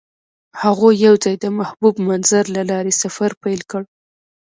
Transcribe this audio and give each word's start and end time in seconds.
هغوی 0.61 0.93
یوځای 1.05 1.35
د 1.39 1.45
محبوب 1.59 1.95
منظر 2.07 2.43
له 2.55 2.63
لارې 2.71 2.93
سفر 3.01 3.31
پیل 3.43 3.61
کړ. 3.71 3.83